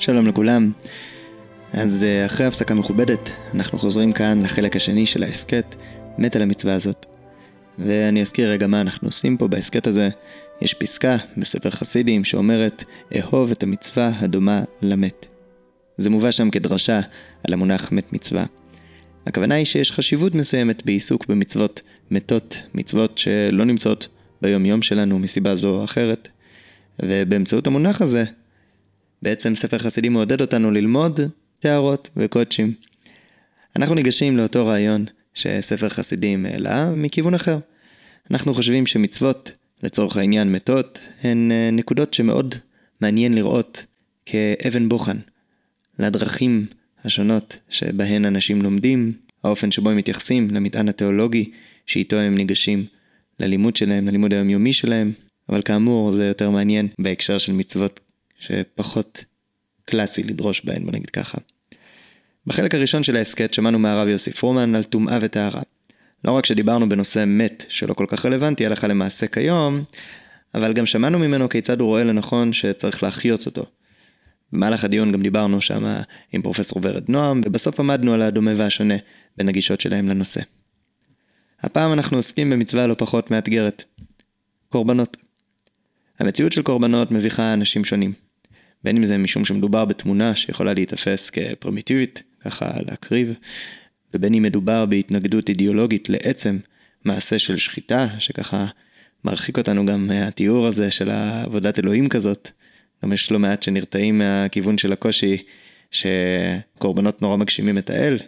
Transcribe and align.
שלום 0.00 0.26
לכולם. 0.26 0.72
אז 1.72 2.04
אה, 2.04 2.26
אחרי 2.26 2.46
הפסקה 2.46 2.74
מכובדת, 2.74 3.30
אנחנו 3.54 3.78
חוזרים 3.78 4.12
כאן 4.12 4.42
לחלק 4.42 4.76
השני 4.76 5.06
של 5.06 5.22
ההסכת, 5.22 5.74
מת 6.18 6.36
על 6.36 6.42
המצווה 6.42 6.74
הזאת. 6.74 7.06
ואני 7.78 8.22
אזכיר 8.22 8.50
רגע 8.50 8.66
מה 8.66 8.80
אנחנו 8.80 9.08
עושים 9.08 9.36
פה 9.36 9.48
בהסכת 9.48 9.86
הזה. 9.86 10.08
יש 10.62 10.74
פסקה 10.74 11.16
בספר 11.36 11.70
חסידים 11.70 12.24
שאומרת, 12.24 12.84
אהוב 13.18 13.50
את 13.50 13.62
המצווה 13.62 14.10
הדומה 14.18 14.62
למת. 14.82 15.26
זה 15.96 16.10
מובא 16.10 16.30
שם 16.30 16.50
כדרשה 16.50 17.00
על 17.44 17.52
המונח 17.52 17.92
מת 17.92 18.12
מצווה. 18.12 18.44
הכוונה 19.26 19.54
היא 19.54 19.64
שיש 19.64 19.92
חשיבות 19.92 20.34
מסוימת 20.34 20.86
בעיסוק 20.86 21.26
במצוות 21.26 21.82
מתות, 22.10 22.62
מצוות 22.74 23.18
שלא 23.18 23.64
נמצאות 23.64 24.08
ביום 24.42 24.66
יום 24.66 24.82
שלנו 24.82 25.18
מסיבה 25.18 25.56
זו 25.56 25.68
או 25.68 25.84
אחרת. 25.84 26.28
ובאמצעות 27.02 27.66
המונח 27.66 28.02
הזה, 28.02 28.24
בעצם 29.22 29.54
ספר 29.54 29.78
חסידים 29.78 30.12
מעודד 30.12 30.40
אותנו 30.40 30.70
ללמוד 30.70 31.20
טהרות 31.58 32.10
וקודשים. 32.16 32.74
אנחנו 33.76 33.94
ניגשים 33.94 34.36
לאותו 34.36 34.66
רעיון 34.66 35.04
שספר 35.34 35.88
חסידים 35.88 36.46
העלה 36.46 36.90
מכיוון 36.96 37.34
אחר. 37.34 37.58
אנחנו 38.30 38.54
חושבים 38.54 38.86
שמצוות, 38.86 39.52
לצורך 39.82 40.16
העניין 40.16 40.52
מתות, 40.52 40.98
הן 41.22 41.52
אה, 41.52 41.70
נקודות 41.72 42.14
שמאוד 42.14 42.54
מעניין 43.00 43.34
לראות 43.34 43.86
כאבן 44.26 44.88
בוחן 44.88 45.16
לדרכים 45.98 46.66
השונות 47.04 47.58
שבהן 47.68 48.24
אנשים 48.24 48.62
לומדים, 48.62 49.12
האופן 49.44 49.70
שבו 49.70 49.90
הם 49.90 49.96
מתייחסים 49.96 50.50
למטען 50.50 50.88
התיאולוגי 50.88 51.50
שאיתו 51.86 52.16
הם 52.16 52.34
ניגשים 52.34 52.84
ללימוד 53.40 53.76
שלהם, 53.76 54.08
ללימוד 54.08 54.32
היומיומי 54.32 54.72
שלהם, 54.72 55.12
אבל 55.48 55.62
כאמור 55.62 56.12
זה 56.12 56.26
יותר 56.26 56.50
מעניין 56.50 56.88
בהקשר 56.98 57.38
של 57.38 57.52
מצוות 57.52 58.00
שפחות 58.38 59.24
קלאסי 59.84 60.22
לדרוש 60.22 60.64
בהן, 60.64 60.84
בוא 60.84 60.92
נגיד 60.92 61.10
ככה. 61.10 61.38
בחלק 62.46 62.74
הראשון 62.74 63.02
של 63.02 63.16
ההסכת 63.16 63.54
שמענו 63.54 63.78
מהרב 63.78 64.08
יוסי 64.08 64.32
פרומן 64.32 64.74
על 64.74 64.84
טומאה 64.84 65.18
וטהרה. 65.20 65.62
לא 66.24 66.32
רק 66.32 66.46
שדיברנו 66.46 66.88
בנושא 66.88 67.24
מת, 67.26 67.64
שלא 67.68 67.94
כל 67.94 68.06
כך 68.08 68.26
רלוונטי 68.26 68.66
הלכה 68.66 68.86
למעשה 68.86 69.26
כיום, 69.26 69.84
אבל 70.54 70.72
גם 70.72 70.86
שמענו 70.86 71.18
ממנו 71.18 71.48
כיצד 71.48 71.80
הוא 71.80 71.88
רואה 71.88 72.04
לנכון 72.04 72.52
שצריך 72.52 73.02
להחיות 73.02 73.46
אותו. 73.46 73.64
במהלך 74.52 74.84
הדיון 74.84 75.12
גם 75.12 75.22
דיברנו 75.22 75.60
שם 75.60 75.84
עם 76.32 76.42
פרופסור 76.42 76.80
ורד 76.82 77.10
נועם, 77.10 77.40
ובסוף 77.44 77.80
עמדנו 77.80 78.14
על 78.14 78.22
הדומה 78.22 78.50
והשונה 78.56 78.94
בין 79.36 79.48
הגישות 79.48 79.80
שלהם 79.80 80.08
לנושא. 80.08 80.40
הפעם 81.60 81.92
אנחנו 81.92 82.16
עוסקים 82.16 82.50
במצווה 82.50 82.86
לא 82.86 82.94
פחות 82.98 83.30
מאתגרת. 83.30 83.84
קורבנות. 84.68 85.16
המציאות 86.18 86.52
של 86.52 86.62
קורבנות 86.62 87.10
מביכה 87.10 87.52
אנשים 87.52 87.84
שונים. 87.84 88.27
בין 88.84 88.96
אם 88.96 89.06
זה 89.06 89.16
משום 89.16 89.44
שמדובר 89.44 89.84
בתמונה 89.84 90.36
שיכולה 90.36 90.74
להיתפס 90.74 91.30
כפרימיטיבית, 91.30 92.22
ככה 92.40 92.70
להקריב, 92.86 93.34
ובין 94.14 94.34
אם 94.34 94.42
מדובר 94.42 94.86
בהתנגדות 94.86 95.48
אידיאולוגית 95.48 96.08
לעצם 96.08 96.58
מעשה 97.04 97.38
של 97.38 97.56
שחיטה, 97.56 98.06
שככה 98.18 98.66
מרחיק 99.24 99.58
אותנו 99.58 99.86
גם 99.86 100.06
מהתיאור 100.06 100.66
הזה 100.66 100.90
של 100.90 101.10
עבודת 101.10 101.78
אלוהים 101.78 102.08
כזאת. 102.08 102.50
גם 103.04 103.12
יש 103.12 103.30
לא 103.30 103.38
מעט 103.38 103.62
שנרתעים 103.62 104.18
מהכיוון 104.18 104.78
של 104.78 104.92
הקושי 104.92 105.36
שקורבנות 105.90 107.22
נורא 107.22 107.36
מגשימים 107.36 107.78
את 107.78 107.90
האל. 107.90 108.18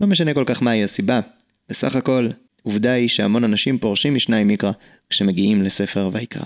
לא 0.00 0.06
משנה 0.06 0.34
כל 0.34 0.44
כך 0.46 0.62
מהי 0.62 0.84
הסיבה. 0.84 1.20
בסך 1.68 1.96
הכל, 1.96 2.28
עובדה 2.62 2.92
היא 2.92 3.08
שהמון 3.08 3.44
אנשים 3.44 3.78
פורשים 3.78 4.14
משניים 4.14 4.48
מקרא 4.48 4.72
כשמגיעים 5.10 5.62
לספר 5.62 6.10
ויקרא. 6.12 6.44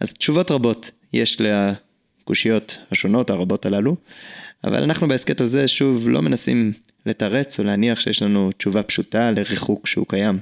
אז 0.00 0.12
תשובות 0.12 0.50
רבות 0.50 0.90
יש 1.12 1.38
לקושיות 1.40 2.78
השונות 2.90 3.30
הרבות 3.30 3.66
הללו, 3.66 3.96
אבל 4.64 4.82
אנחנו 4.82 5.08
בהסכת 5.08 5.40
הזה 5.40 5.68
שוב 5.68 6.08
לא 6.08 6.22
מנסים 6.22 6.72
לתרץ 7.06 7.60
או 7.60 7.64
להניח 7.64 8.00
שיש 8.00 8.22
לנו 8.22 8.52
תשובה 8.52 8.82
פשוטה 8.82 9.30
לריחוק 9.30 9.86
שהוא 9.86 10.06
קיים. 10.08 10.38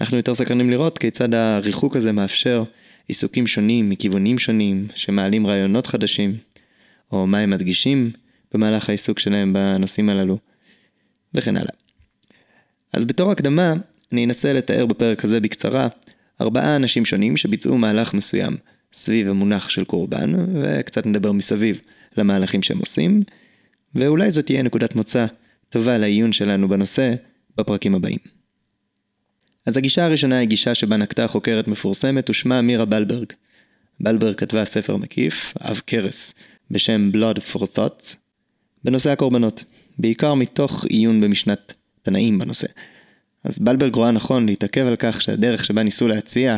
אנחנו 0.00 0.16
יותר 0.16 0.34
סקרנים 0.34 0.70
לראות 0.70 0.98
כיצד 0.98 1.34
הריחוק 1.34 1.96
הזה 1.96 2.12
מאפשר 2.12 2.64
עיסוקים 3.08 3.46
שונים 3.46 3.90
מכיוונים 3.90 4.38
שונים 4.38 4.86
שמעלים 4.94 5.46
רעיונות 5.46 5.86
חדשים, 5.86 6.36
או 7.12 7.26
מה 7.26 7.38
הם 7.38 7.50
מדגישים 7.50 8.10
במהלך 8.52 8.88
העיסוק 8.88 9.18
שלהם 9.18 9.52
בנושאים 9.52 10.08
הללו, 10.08 10.38
וכן 11.34 11.56
הלאה. 11.56 11.72
אז 12.92 13.04
בתור 13.04 13.30
הקדמה, 13.30 13.74
אני 14.12 14.24
אנסה 14.24 14.52
לתאר 14.52 14.86
בפרק 14.86 15.24
הזה 15.24 15.40
בקצרה 15.40 15.88
ארבעה 16.40 16.76
אנשים 16.76 17.04
שונים 17.04 17.36
שביצעו 17.36 17.78
מהלך 17.78 18.14
מסוים 18.14 18.52
סביב 18.92 19.28
המונח 19.28 19.68
של 19.68 19.84
קורבן, 19.84 20.32
וקצת 20.62 21.06
נדבר 21.06 21.32
מסביב 21.32 21.80
למהלכים 22.16 22.62
שהם 22.62 22.78
עושים, 22.78 23.22
ואולי 23.94 24.30
זאת 24.30 24.46
תהיה 24.46 24.62
נקודת 24.62 24.94
מוצא 24.94 25.26
טובה 25.68 25.98
לעיון 25.98 26.32
שלנו 26.32 26.68
בנושא 26.68 27.14
בפרקים 27.56 27.94
הבאים. 27.94 28.18
אז 29.66 29.76
הגישה 29.76 30.04
הראשונה 30.04 30.38
היא 30.38 30.48
גישה 30.48 30.74
שבה 30.74 30.96
נקטה 30.96 31.28
חוקרת 31.28 31.68
מפורסמת 31.68 32.30
ושמה 32.30 32.62
מירה 32.62 32.84
בלברג. 32.84 33.32
בלברג 34.00 34.34
כתבה 34.34 34.64
ספר 34.64 34.96
מקיף, 34.96 35.54
אב 35.60 35.80
קרס, 35.86 36.34
בשם 36.70 37.10
Blood 37.14 37.38
for 37.52 37.58
Thoughts, 37.58 38.16
בנושא 38.84 39.10
הקורבנות, 39.10 39.64
בעיקר 39.98 40.34
מתוך 40.34 40.84
עיון 40.84 41.20
במשנת 41.20 41.72
תנאים 42.02 42.38
בנושא. 42.38 42.66
אז 43.44 43.58
בלברג 43.58 43.94
רואה 43.94 44.10
נכון 44.10 44.46
להתעכב 44.46 44.86
על 44.86 44.96
כך 44.98 45.22
שהדרך 45.22 45.64
שבה 45.64 45.82
ניסו 45.82 46.08
להציע 46.08 46.56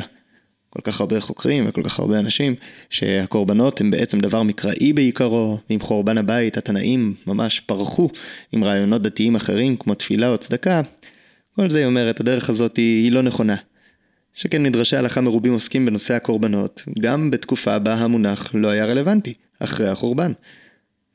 כל 0.71 0.81
כך 0.85 1.01
הרבה 1.01 1.21
חוקרים 1.21 1.65
וכל 1.69 1.83
כך 1.83 1.99
הרבה 1.99 2.19
אנשים, 2.19 2.55
שהקורבנות 2.91 3.81
הם 3.81 3.91
בעצם 3.91 4.21
דבר 4.21 4.43
מקראי 4.43 4.93
בעיקרו, 4.93 5.59
ועם 5.71 5.81
חורבן 5.81 6.19
הבית 6.19 6.57
התנאים 6.57 7.15
ממש 7.27 7.61
פרחו 7.61 8.11
עם 8.53 8.65
רעיונות 8.65 9.03
דתיים 9.03 9.37
אחרים 9.37 9.77
כמו 9.77 9.95
תפילה 9.95 10.29
או 10.29 10.39
צדקה, 10.39 10.83
כל 11.57 11.71
זה 11.71 11.79
היא 11.79 11.87
אומרת, 11.87 12.21
הדרך 12.21 12.51
הזאת 12.51 12.77
היא, 12.77 13.05
היא 13.05 13.13
לא 13.13 13.23
נכונה. 13.23 13.57
שכן 14.35 14.63
מדרשי 14.63 14.97
הלכה 14.97 15.21
מרובים 15.21 15.53
עוסקים 15.53 15.87
בנושא 15.87 16.15
הקורבנות, 16.15 16.83
גם 17.01 17.31
בתקופה 17.31 17.79
בה 17.79 17.95
המונח 17.95 18.51
לא 18.55 18.69
היה 18.69 18.85
רלוונטי, 18.85 19.35
אחרי 19.59 19.89
החורבן. 19.89 20.33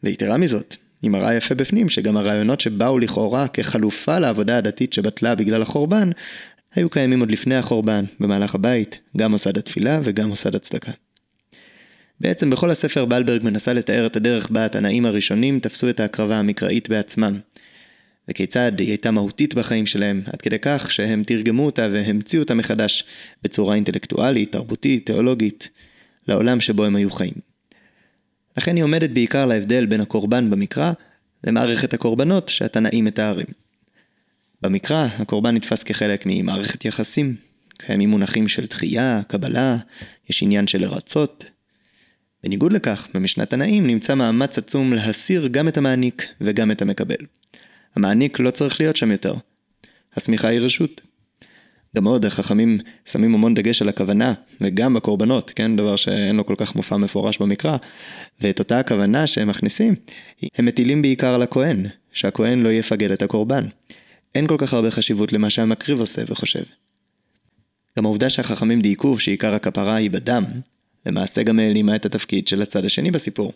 ויתרה 0.04 0.38
מזאת, 0.38 0.76
היא 1.02 1.12
מראה 1.12 1.34
יפה 1.34 1.56
בפנים 1.56 1.90
שגם 1.90 2.18
הרעיונות 2.18 2.62
שבאו 2.62 3.00
לכאורה 3.00 3.48
כחלופה 3.48 4.20
לעבודה 4.20 4.58
הדתית 4.58 4.94
שבטלה 4.94 5.36
בגלל 5.36 5.62
החורבן, 5.62 6.10
היו 6.76 6.90
קיימים 6.90 7.20
עוד 7.20 7.32
לפני 7.32 7.56
החורבן, 7.56 8.06
במהלך 8.20 8.56
הבית, 8.56 9.00
גם 9.18 9.32
מוסד 9.32 9.58
התפילה 9.58 10.00
וגם 10.04 10.28
מוסד 10.28 10.56
הצדקה. 10.56 10.92
בעצם 12.22 12.50
בכל 12.50 12.72
הספר 12.72 13.06
בלברג 13.06 13.44
מנסה 13.44 13.74
לתאר 13.74 14.06
את 14.06 14.16
הדרך 14.16 14.50
בה 14.50 14.66
התנאים 14.66 15.06
הראשונים 15.06 15.60
תפסו 15.60 15.90
את 15.90 16.00
ההקרבה 16.00 16.40
המקראית 16.40 16.90
בעצמם, 16.90 17.40
וכיצד 18.30 18.80
היא 18.80 18.88
הייתה 18.88 19.12
מהותית 19.12 19.54
בחיים 19.54 19.86
שלהם, 19.86 20.22
עד 20.34 20.42
כדי 20.42 20.60
כך 20.62 20.92
שהם 20.92 21.24
תרגמו 21.24 21.66
אותה 21.66 21.88
והמציאו 21.92 22.42
אותה 22.42 22.54
מחדש 22.54 23.04
בצורה 23.44 23.76
אינטלקטואלית, 23.76 24.52
תרבותית, 24.52 25.06
תיאולוגית, 25.06 25.70
לעולם 26.28 26.62
שבו 26.62 26.86
הם 26.86 26.96
היו 26.96 27.12
חיים. 27.12 27.34
לכן 28.58 28.76
היא 28.76 28.84
עומדת 28.84 29.10
בעיקר 29.10 29.46
להבדל 29.46 29.86
בין 29.86 30.02
הקורבן 30.02 30.50
במקרא 30.50 30.92
למערכת 31.44 31.94
הקורבנות 31.94 32.50
שהתנאים 32.50 33.06
מתארים. 33.06 33.65
במקרא, 34.66 35.08
הקורבן 35.20 35.56
נתפס 35.56 35.84
כחלק 35.84 36.24
ממערכת 36.26 36.86
יחסים. 36.86 37.36
קיימים 37.78 38.10
מונחים 38.10 38.48
של 38.48 38.68
תחייה, 38.68 39.22
קבלה, 39.28 39.78
יש 40.30 40.44
עניין 40.44 40.68
של 40.68 40.82
לרצות. 40.82 41.46
בניגוד 42.44 42.72
לכך, 42.72 43.08
במשנת 43.14 43.50
תנאים 43.50 43.88
נמצא 43.88 44.16
מאמץ 44.16 44.58
עצום 44.58 44.94
להסיר 44.94 45.48
גם 45.48 45.68
את 45.68 45.78
המעניק 45.78 46.28
וגם 46.42 46.72
את 46.72 46.82
המקבל. 46.82 47.16
המעניק 47.96 48.40
לא 48.40 48.52
צריך 48.52 48.82
להיות 48.82 48.96
שם 48.96 49.12
יותר. 49.12 49.34
השמיכה 50.16 50.48
היא 50.48 50.60
רשות. 50.60 51.02
גם 51.96 52.08
עוד 52.08 52.26
החכמים 52.26 52.78
שמים 53.06 53.34
המון 53.34 53.54
דגש 53.54 53.82
על 53.82 53.90
הכוונה, 53.90 54.34
וגם 54.62 54.94
בקורבנות, 54.94 55.52
כן? 55.56 55.76
דבר 55.76 55.96
שאין 55.96 56.36
לו 56.36 56.46
כל 56.46 56.56
כך 56.58 56.76
מופע 56.76 56.98
מפורש 56.98 57.38
במקרא. 57.38 57.78
ואת 58.42 58.60
אותה 58.60 58.80
הכוונה 58.80 59.28
שהם 59.28 59.48
מכניסים, 59.48 59.96
הם 60.56 60.66
מטילים 60.66 61.02
בעיקר 61.02 61.34
על 61.34 61.42
הכהן, 61.42 61.86
שהכהן 62.14 62.62
לא 62.62 62.70
יפגל 62.70 63.14
את 63.14 63.22
הקורבן. 63.22 63.64
אין 64.36 64.48
כל 64.48 64.56
כך 64.58 64.74
הרבה 64.74 64.92
חשיבות 64.92 65.34
למה 65.34 65.50
שהמקריב 65.50 66.00
עושה 66.00 66.22
וחושב. 66.28 66.64
גם 67.98 68.06
העובדה 68.06 68.30
שהחכמים 68.30 68.82
דייקו 68.82 69.20
שעיקר 69.20 69.54
הכפרה 69.54 69.96
היא 69.96 70.12
בדם, 70.12 70.44
למעשה 71.06 71.44
גם 71.44 71.60
העלימה 71.60 71.96
את 71.96 72.06
התפקיד 72.06 72.48
של 72.48 72.62
הצד 72.62 72.86
השני 72.86 73.12
בסיפור. 73.12 73.54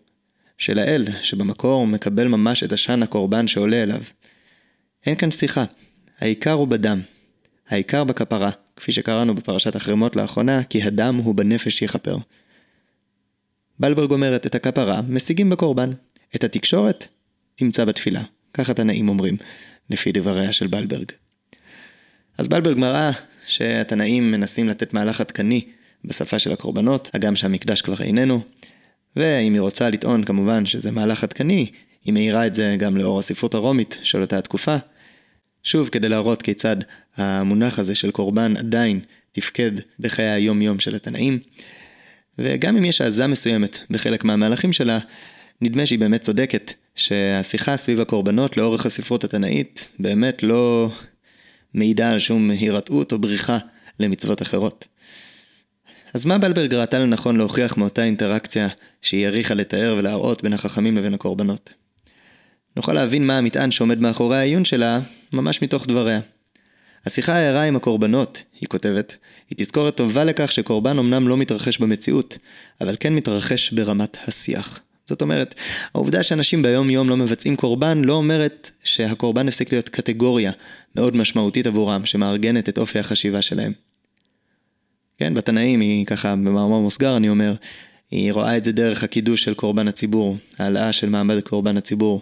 של 0.58 0.80
האל, 0.80 1.06
שבמקור 1.22 1.88
מקבל 1.88 2.28
ממש 2.28 2.64
את 2.64 2.74
עשן 2.74 3.04
הקורבן 3.04 3.48
שעולה 3.48 3.84
אליו. 3.84 4.02
אין 5.06 5.16
כאן 5.16 5.32
שיחה, 5.32 5.64
העיקר 6.20 6.52
הוא 6.52 6.68
בדם. 6.68 7.02
העיקר 7.70 8.04
בכפרה, 8.04 8.50
כפי 8.76 8.92
שקראנו 8.92 9.36
בפרשת 9.36 9.76
החרמות 9.76 10.16
לאחרונה, 10.16 10.64
כי 10.64 10.84
הדם 10.84 11.20
הוא 11.24 11.36
בנפש 11.36 11.82
יכפר. 11.82 12.18
בלברג 13.80 14.12
אומרת, 14.12 14.46
את 14.46 14.56
הכפרה 14.56 15.02
משיגים 15.10 15.50
בקורבן, 15.50 15.90
את 16.36 16.44
התקשורת 16.44 17.08
תמצא 17.56 17.86
בתפילה. 17.86 18.24
כך 18.54 18.70
התנאים 18.70 19.10
אומרים, 19.10 19.38
לפי 19.90 20.12
דבריה 20.12 20.54
של 20.54 20.68
בלברג. 20.68 21.12
אז 22.38 22.48
בלברג 22.48 22.78
מראה 22.78 23.12
שהתנאים 23.48 24.32
מנסים 24.32 24.70
לתת 24.70 24.94
מהלך 24.94 25.22
עדכני 25.22 25.62
בשפה 26.06 26.40
של 26.40 26.52
הקורבנות, 26.52 27.10
הגם 27.14 27.36
שהמקדש 27.36 27.82
כבר 27.82 28.02
איננו, 28.02 28.42
ואם 29.16 29.54
היא 29.54 29.62
רוצה 29.62 29.90
לטעון 29.90 30.24
כמובן 30.24 30.66
שזה 30.66 30.92
מהלך 30.92 31.24
עדכני, 31.24 31.72
היא 32.06 32.14
מאירה 32.14 32.48
את 32.48 32.56
זה 32.56 32.76
גם 32.80 32.98
לאור 32.98 33.20
הספרות 33.20 33.54
הרומית 33.54 33.98
של 34.04 34.22
אותה 34.22 34.38
התקופה. 34.38 34.78
שוב, 35.64 35.90
כדי 35.90 36.10
להראות 36.10 36.42
כיצד 36.42 36.76
המונח 37.18 37.80
הזה 37.80 37.96
של 37.96 38.12
קורבן 38.12 38.58
עדיין 38.58 39.00
תפקד 39.32 39.72
בחיי 40.00 40.30
היום-יום 40.30 40.80
של 40.80 40.96
התנאים. 40.96 41.40
וגם 42.38 42.78
אם 42.78 42.86
יש 42.86 43.02
עזה 43.02 43.28
מסוימת 43.28 43.80
בחלק 43.90 44.24
מהמהלכים 44.24 44.74
שלה, 44.74 45.00
נדמה 45.62 45.86
שהיא 45.86 46.00
באמת 46.00 46.22
צודקת, 46.22 46.74
שהשיחה 46.96 47.78
סביב 47.78 48.00
הקורבנות 48.00 48.58
לאורך 48.58 48.86
הספרות 48.86 49.24
התנאית 49.24 49.90
באמת 50.00 50.44
לא 50.44 50.92
מעידה 51.74 52.12
על 52.12 52.20
שום 52.20 52.50
הירתעות 52.50 53.12
או 53.12 53.20
בריחה 53.20 53.58
למצוות 54.00 54.42
אחרות. 54.42 54.88
אז 56.14 56.26
מה 56.26 56.38
בלברג 56.38 56.74
ראתה 56.74 57.00
לנכון 57.00 57.38
להוכיח 57.38 57.78
מאותה 57.78 58.04
אינטראקציה 58.04 58.68
שהיא 59.02 59.26
העריכה 59.26 59.54
לתאר 59.54 59.96
ולהראות 59.98 60.44
בין 60.44 60.54
החכמים 60.54 60.98
לבין 60.98 61.14
הקורבנות? 61.14 61.70
נוכל 62.76 62.94
להבין 62.94 63.28
מה 63.28 63.38
המטען 63.38 63.72
שעומד 63.72 64.00
מאחורי 64.00 64.38
העיון 64.38 64.66
שלה, 64.66 65.00
ממש 65.34 65.62
מתוך 65.62 65.88
דבריה. 65.88 66.20
השיחה 67.06 67.36
הערה 67.36 67.64
עם 67.64 67.76
הקורבנות, 67.76 68.44
היא 68.62 68.70
כותבת, 68.70 69.18
היא 69.50 69.58
תזכורת 69.58 69.96
טובה 69.96 70.24
לכך 70.24 70.52
שקורבן 70.52 71.00
אמנם 71.00 71.28
לא 71.28 71.38
מתרחש 71.38 71.78
במציאות, 71.78 72.38
אבל 72.82 72.96
כן 73.00 73.16
מתרחש 73.16 73.72
ברמת 73.72 74.18
השיח. 74.28 74.80
זאת 75.10 75.22
אומרת, 75.22 75.56
העובדה 75.94 76.24
שאנשים 76.24 76.62
ביום 76.62 76.90
יום 76.90 77.10
לא 77.10 77.18
מבצעים 77.18 77.56
קורבן 77.56 78.02
לא 78.02 78.14
אומרת 78.14 78.72
שהקורבן 78.84 79.48
הפסיק 79.48 79.72
להיות 79.72 79.90
קטגוריה 79.90 80.52
מאוד 80.96 81.18
משמעותית 81.18 81.68
עבורם, 81.68 82.06
שמארגנת 82.06 82.70
את 82.70 82.78
אופי 82.78 83.00
החשיבה 83.00 83.42
שלהם. 83.42 83.72
כן, 85.18 85.34
בתנאים 85.34 85.80
היא 85.80 86.06
ככה, 86.06 86.36
במאמר 86.36 86.80
מוסגר 86.80 87.18
אני 87.18 87.30
אומר, 87.30 87.54
היא 88.12 88.34
רואה 88.34 88.58
את 88.58 88.66
זה 88.66 88.72
דרך 88.72 89.04
הקידוש 89.04 89.44
של 89.44 89.54
קורבן 89.54 89.88
הציבור, 89.88 90.38
העלאה 90.58 90.94
של 90.94 91.10
מעמד 91.10 91.40
קורבן 91.40 91.78
הציבור. 91.78 92.22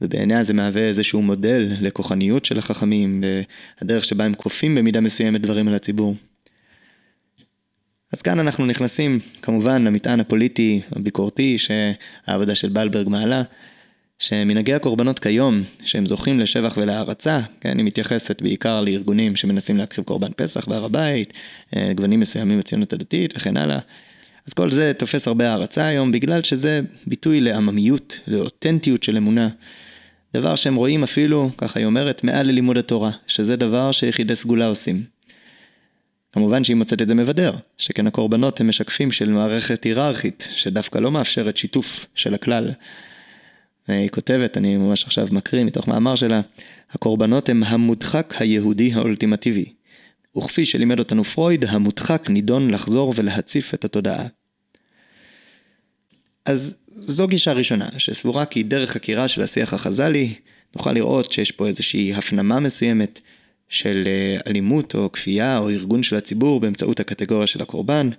ובעיניה 0.00 0.44
זה 0.44 0.52
מהווה 0.52 0.82
איזשהו 0.82 1.22
מודל 1.22 1.68
לכוחניות 1.80 2.44
של 2.44 2.58
החכמים, 2.58 3.24
והדרך 3.80 4.04
שבה 4.04 4.24
הם 4.24 4.34
כופים 4.34 4.74
במידה 4.74 5.00
מסוימת 5.00 5.40
דברים 5.40 5.68
על 5.68 5.74
הציבור. 5.74 6.14
אז 8.12 8.22
כאן 8.22 8.38
אנחנו 8.38 8.66
נכנסים 8.66 9.18
כמובן 9.42 9.84
למטען 9.84 10.20
הפוליטי 10.20 10.80
הביקורתי 10.92 11.58
שהעבודה 11.58 12.54
של 12.54 12.68
בלברג 12.68 13.08
מעלה, 13.08 13.42
שמנהגי 14.18 14.74
הקורבנות 14.74 15.18
כיום, 15.18 15.62
שהם 15.84 16.06
זוכים 16.06 16.40
לשבח 16.40 16.74
ולהערצה, 16.76 17.40
כן, 17.60 17.78
היא 17.78 17.86
מתייחסת 17.86 18.42
בעיקר 18.42 18.80
לארגונים 18.80 19.36
שמנסים 19.36 19.76
להקריב 19.76 20.06
קורבן 20.06 20.32
פסח 20.36 20.68
בהר 20.68 20.84
הבית, 20.84 21.32
אה, 21.76 21.92
גוונים 21.94 22.20
מסוימים 22.20 22.58
בציונות 22.58 22.92
הדתית 22.92 23.32
וכן 23.36 23.56
הלאה. 23.56 23.78
אז 24.46 24.52
כל 24.52 24.70
זה 24.70 24.92
תופס 24.98 25.28
הרבה 25.28 25.50
הערצה 25.50 25.86
היום, 25.86 26.12
בגלל 26.12 26.42
שזה 26.42 26.80
ביטוי 27.06 27.40
לעממיות, 27.40 28.20
לאותנטיות 28.26 29.02
של 29.02 29.16
אמונה. 29.16 29.48
דבר 30.34 30.54
שהם 30.54 30.74
רואים 30.74 31.02
אפילו, 31.02 31.50
ככה 31.58 31.78
היא 31.78 31.86
אומרת, 31.86 32.24
מעל 32.24 32.46
ללימוד 32.46 32.78
התורה, 32.78 33.10
שזה 33.26 33.56
דבר 33.56 33.92
שיחידי 33.92 34.36
סגולה 34.36 34.66
עושים. 34.66 35.02
כמובן 36.32 36.64
שהיא 36.64 36.76
מוצאת 36.76 37.02
את 37.02 37.08
זה 37.08 37.14
מבדר, 37.14 37.54
שכן 37.78 38.06
הקורבנות 38.06 38.60
הם 38.60 38.68
משקפים 38.68 39.12
של 39.12 39.30
מערכת 39.30 39.84
היררכית, 39.84 40.48
שדווקא 40.50 40.98
לא 40.98 41.10
מאפשרת 41.10 41.56
שיתוף 41.56 42.06
של 42.14 42.34
הכלל. 42.34 42.72
היא 43.88 44.08
כותבת, 44.08 44.56
אני 44.56 44.76
ממש 44.76 45.04
עכשיו 45.04 45.28
מקריא 45.30 45.64
מתוך 45.64 45.88
מאמר 45.88 46.14
שלה, 46.14 46.40
הקורבנות 46.90 47.48
הם 47.48 47.64
המודחק 47.64 48.34
היהודי 48.38 48.92
האולטימטיבי. 48.92 49.64
וכפי 50.36 50.64
שלימד 50.64 50.98
אותנו 50.98 51.24
פרויד, 51.24 51.64
המודחק 51.64 52.30
נידון 52.30 52.70
לחזור 52.70 53.12
ולהציף 53.16 53.74
את 53.74 53.84
התודעה. 53.84 54.26
אז 56.44 56.74
זו 56.88 57.28
גישה 57.28 57.52
ראשונה, 57.52 57.88
שסבורה 57.98 58.44
כי 58.44 58.62
דרך 58.62 58.90
חקירה 58.90 59.28
של 59.28 59.42
השיח 59.42 59.74
החז"לי, 59.74 60.34
נוכל 60.76 60.92
לראות 60.92 61.32
שיש 61.32 61.50
פה 61.50 61.66
איזושהי 61.66 62.14
הפנמה 62.14 62.60
מסוימת 62.60 63.20
של 63.70 64.02
אה, 64.06 64.38
אלימות 64.46 64.94
או 64.94 65.12
כפייה 65.12 65.58
או 65.58 65.70
ארגון 65.70 66.02
של 66.02 66.16
הציבור 66.16 66.60
באמצעות 66.60 67.00
הקטגוריה 67.00 67.46
של 67.46 67.62
הקורבן, 67.62 68.10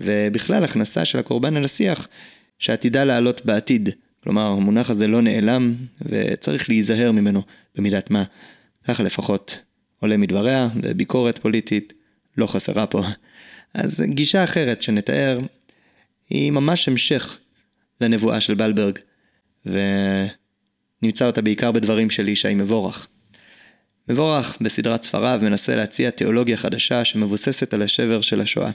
ובכלל 0.00 0.64
הכנסה 0.64 1.04
של 1.04 1.18
הקורבן 1.18 1.56
אל 1.56 1.64
השיח 1.64 2.08
שעתידה 2.58 3.04
לעלות 3.04 3.44
בעתיד. 3.44 3.88
כלומר, 4.22 4.46
המונח 4.46 4.90
הזה 4.90 5.08
לא 5.08 5.22
נעלם 5.22 5.74
וצריך 6.02 6.68
להיזהר 6.68 7.12
ממנו 7.12 7.42
במידת 7.74 8.10
מה. 8.10 8.24
ככה 8.84 9.02
לפחות 9.02 9.62
עולה 10.00 10.16
מדבריה, 10.16 10.68
וביקורת 10.82 11.38
פוליטית 11.38 11.94
לא 12.36 12.46
חסרה 12.46 12.86
פה. 12.86 13.02
אז 13.74 14.00
גישה 14.00 14.44
אחרת 14.44 14.82
שנתאר 14.82 15.38
היא 16.30 16.50
ממש 16.50 16.88
המשך 16.88 17.36
לנבואה 18.00 18.40
של 18.40 18.54
בלברג, 18.54 18.98
ונמצא 19.66 21.26
אותה 21.26 21.42
בעיקר 21.42 21.72
בדברים 21.72 22.10
של 22.10 22.28
ישי 22.28 22.54
מבורך. 22.54 23.08
מבורך 24.10 24.56
בסדרת 24.60 25.02
ספריו 25.02 25.40
מנסה 25.42 25.76
להציע 25.76 26.10
תיאולוגיה 26.10 26.56
חדשה 26.56 27.04
שמבוססת 27.04 27.74
על 27.74 27.82
השבר 27.82 28.20
של 28.20 28.40
השואה. 28.40 28.70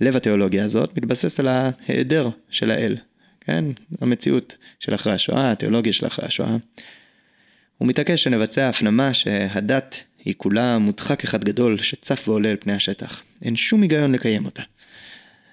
לב 0.00 0.16
התיאולוגיה 0.16 0.64
הזאת 0.64 0.96
מתבסס 0.96 1.40
על 1.40 1.48
ההיעדר 1.48 2.28
של 2.50 2.70
האל, 2.70 2.96
כן? 3.40 3.64
המציאות 4.00 4.56
של 4.80 4.94
אחרי 4.94 5.12
השואה, 5.12 5.50
התיאולוגיה 5.50 5.92
של 5.92 6.06
אחרי 6.06 6.26
השואה. 6.26 6.56
הוא 7.78 7.88
מתעקש 7.88 8.22
שנבצע 8.22 8.68
הפנמה 8.68 9.14
שהדת 9.14 10.04
היא 10.24 10.34
כולה 10.36 10.78
מודחק 10.78 11.24
אחד 11.24 11.44
גדול 11.44 11.76
שצף 11.76 12.28
ועולה 12.28 12.50
על 12.50 12.56
פני 12.60 12.72
השטח. 12.72 13.22
אין 13.42 13.56
שום 13.56 13.82
היגיון 13.82 14.12
לקיים 14.12 14.44
אותה. 14.44 14.62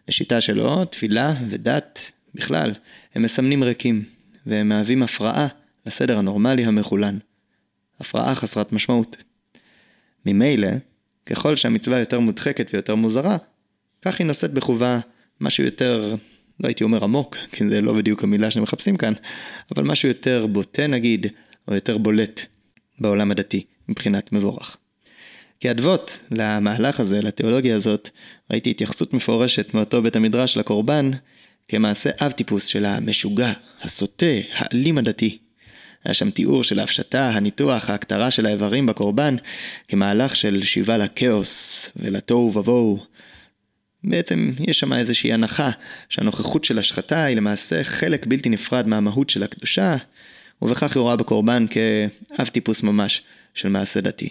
לשיטה 0.08 0.42
שלו, 0.42 0.86
תפילה 0.86 1.34
ודת 1.50 2.12
בכלל, 2.36 2.74
הם 3.16 3.24
מסמנים 3.24 3.64
ריקים, 3.64 4.04
והם 4.46 4.70
מהווים 4.70 5.04
הפרעה 5.04 5.48
לסדר 5.86 6.18
הנורמלי 6.18 6.66
המחולן. 6.66 7.18
הפרעה 8.02 8.36
חסרת 8.36 8.72
משמעות. 8.72 9.18
ממילא, 10.26 10.68
ככל 11.26 11.56
שהמצווה 11.56 12.00
יותר 12.00 12.20
מודחקת 12.20 12.70
ויותר 12.74 12.96
מוזרה, 12.96 13.38
כך 14.02 14.20
היא 14.20 14.28
נושאת 14.28 14.54
בחובה 14.54 15.00
משהו 15.42 15.64
יותר, 15.64 16.16
לא 16.60 16.68
הייתי 16.68 16.84
אומר 16.84 17.04
עמוק, 17.04 17.38
כי 17.52 17.70
זה 17.70 17.82
לא 17.82 17.94
בדיוק 17.94 18.24
המילה 18.24 18.52
שמחפשים 18.52 18.98
כאן, 18.98 19.14
אבל 19.76 19.84
משהו 19.84 20.08
יותר 20.08 20.48
בוטה 20.48 20.88
נגיד, 20.88 21.28
או 21.68 21.76
יותר 21.76 21.98
בולט 21.98 22.46
בעולם 23.00 23.32
הדתי, 23.32 23.64
מבחינת 23.90 24.32
מבורך. 24.32 24.78
כאדוות 25.60 26.20
למהלך 26.32 27.00
הזה, 27.00 27.22
לתיאולוגיה 27.22 27.76
הזאת, 27.76 28.10
ראיתי 28.52 28.70
התייחסות 28.70 29.14
מפורשת 29.14 29.74
מאותו 29.74 30.02
בית 30.02 30.16
המדרש 30.16 30.58
לקורבן, 30.58 31.12
כמעשה 31.68 32.10
אב 32.22 32.32
טיפוס 32.32 32.66
של 32.66 32.86
המשוגע, 32.86 33.54
הסוטה, 33.82 34.26
האלים 34.54 34.98
הדתי. 34.98 35.38
היה 36.06 36.14
שם 36.14 36.30
תיאור 36.30 36.64
של 36.64 36.80
ההפשטה, 36.80 37.30
הניתוח, 37.30 37.90
ההקטרה 37.90 38.32
של 38.32 38.46
האיברים 38.46 38.86
בקורבן, 38.86 39.36
כמהלך 39.88 40.36
של 40.36 40.64
שיבה 40.64 40.98
לכאוס 40.98 41.90
ולתוהו 41.96 42.54
ובוהו. 42.56 43.00
בעצם 44.04 44.52
יש 44.68 44.80
שם 44.80 44.94
איזושהי 44.94 45.34
הנחה 45.34 45.70
שהנוכחות 46.10 46.64
של 46.64 46.80
השחתה 46.80 47.24
היא 47.24 47.38
למעשה 47.38 47.84
חלק 47.84 48.26
בלתי 48.26 48.50
נפרד 48.50 48.88
מהמהות 48.88 49.30
של 49.30 49.44
הקדושה, 49.44 49.96
ובכך 50.62 50.96
היא 50.96 51.02
רואה 51.02 51.16
בקורבן 51.16 51.66
כאב 51.70 52.48
טיפוס 52.48 52.84
ממש 52.84 53.22
של 53.54 53.70
מעשה 53.70 54.02
דתי. 54.02 54.30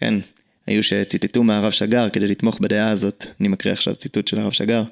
כן, 0.00 0.14
היו 0.66 0.82
שציטטו 0.82 1.42
מהרב 1.42 1.72
שגר 1.72 2.08
כדי 2.08 2.26
לתמוך 2.26 2.58
בדעה 2.60 2.90
הזאת, 2.90 3.26
אני 3.40 3.48
מקריא 3.48 3.74
עכשיו 3.74 3.94
ציטוט 3.94 4.28
של 4.28 4.38
הרב 4.38 4.52
שגר. 4.52 4.82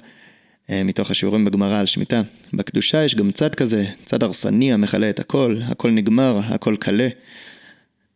אה, 0.69 0.83
מתוך 0.83 1.11
השיעורים 1.11 1.45
בגמרא 1.45 1.79
על 1.79 1.85
שמיטה. 1.85 2.21
בקדושה 2.53 3.03
יש 3.03 3.15
גם 3.15 3.31
צד 3.31 3.55
כזה, 3.55 3.85
צד 4.05 4.23
הרסני 4.23 4.73
המכלה 4.73 5.09
את 5.09 5.19
הכל, 5.19 5.57
הכל 5.65 5.91
נגמר, 5.91 6.39
הכל 6.43 6.75
קלה, 6.79 7.07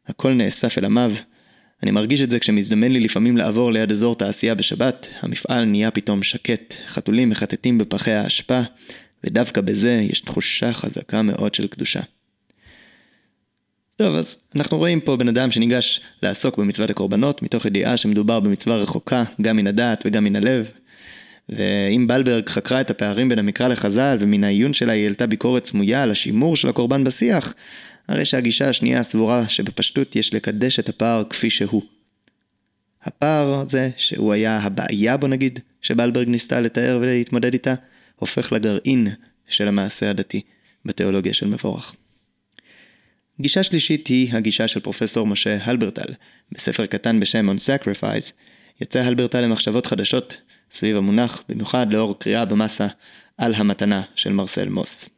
הכל 0.07 0.33
נאסף 0.33 0.77
אל 0.77 0.85
עמיו. 0.85 1.11
אני 1.83 1.91
מרגיש 1.91 2.21
את 2.21 2.31
זה 2.31 2.39
כשמזדמן 2.39 2.91
לי 2.91 2.99
לפעמים 2.99 3.37
לעבור 3.37 3.71
ליד 3.71 3.91
אזור 3.91 4.15
תעשייה 4.15 4.55
בשבת, 4.55 5.07
המפעל 5.21 5.65
נהיה 5.65 5.91
פתאום 5.91 6.23
שקט, 6.23 6.73
חתולים 6.87 7.29
מחטטים 7.29 7.77
בפחי 7.77 8.11
האשפה, 8.11 8.61
ודווקא 9.23 9.61
בזה 9.61 9.99
יש 10.09 10.21
תחושה 10.21 10.73
חזקה 10.73 11.21
מאוד 11.21 11.55
של 11.55 11.67
קדושה. 11.67 11.99
טוב, 13.95 14.15
אז 14.15 14.39
אנחנו 14.55 14.77
רואים 14.77 14.99
פה 14.99 15.15
בן 15.15 15.27
אדם 15.27 15.51
שניגש 15.51 16.01
לעסוק 16.23 16.57
במצוות 16.57 16.89
הקורבנות, 16.89 17.41
מתוך 17.41 17.65
ידיעה 17.65 17.97
שמדובר 17.97 18.39
במצווה 18.39 18.77
רחוקה, 18.77 19.23
גם 19.41 19.57
מן 19.57 19.67
הדעת 19.67 20.03
וגם 20.05 20.23
מן 20.23 20.35
הלב, 20.35 20.71
ואם 21.49 22.07
בלברג 22.07 22.49
חקרה 22.49 22.81
את 22.81 22.89
הפערים 22.89 23.29
בין 23.29 23.39
המקרא 23.39 23.67
לחז"ל, 23.67 24.17
ומן 24.19 24.43
העיון 24.43 24.73
שלה 24.73 24.93
היא 24.93 25.03
העלתה 25.03 25.27
ביקורת 25.27 25.65
סמויה 25.65 26.03
על 26.03 26.11
השימור 26.11 26.55
של 26.55 26.69
הקורבן 26.69 27.03
בשיח, 27.03 27.53
הרי 28.07 28.25
שהגישה 28.25 28.69
השנייה 28.69 29.03
סבורה 29.03 29.49
שבפשטות 29.49 30.15
יש 30.15 30.33
לקדש 30.33 30.79
את 30.79 30.89
הפער 30.89 31.23
כפי 31.29 31.49
שהוא. 31.49 31.83
הפער 33.03 33.59
הזה, 33.59 33.89
שהוא 33.97 34.33
היה 34.33 34.59
הבעיה 34.59 35.17
בו 35.17 35.27
נגיד, 35.27 35.59
שבלברג 35.81 36.27
ניסתה 36.27 36.61
לתאר 36.61 36.99
ולהתמודד 37.01 37.53
איתה, 37.53 37.73
הופך 38.15 38.53
לגרעין 38.53 39.07
של 39.47 39.67
המעשה 39.67 40.09
הדתי 40.09 40.41
בתיאולוגיה 40.85 41.33
של 41.33 41.47
מבורך. 41.47 41.95
גישה 43.41 43.63
שלישית 43.63 44.07
היא 44.07 44.33
הגישה 44.33 44.67
של 44.67 44.79
פרופסור 44.79 45.27
משה 45.27 45.57
הלברטל. 45.61 46.13
בספר 46.51 46.85
קטן 46.85 47.19
בשם 47.19 47.49
On 47.49 47.59
Sacrifice, 47.59 48.31
יצא 48.81 48.99
הלברטל 48.99 49.41
למחשבות 49.41 49.85
חדשות 49.85 50.37
סביב 50.73 50.97
המונח, 50.97 51.43
במיוחד 51.49 51.93
לאור 51.93 52.19
קריאה 52.19 52.45
במסה 52.45 52.87
על 53.37 53.53
המתנה 53.53 54.01
של 54.15 54.33
מרסל 54.33 54.69
מוס. 54.69 55.09